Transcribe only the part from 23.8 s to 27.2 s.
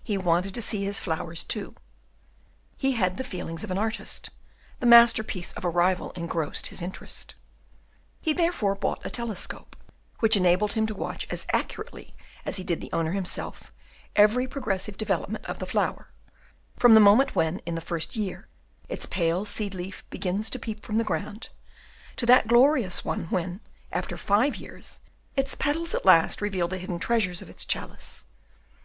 after five years, its petals at last reveal the hidden